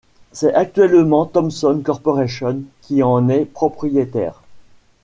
C’est 0.31 0.55
actuellement 0.55 1.27
Thomson 1.27 1.79
Corporation 1.85 2.63
qui 2.81 3.03
en 3.03 3.29
est 3.29 3.45
propriétaire. 3.45 4.41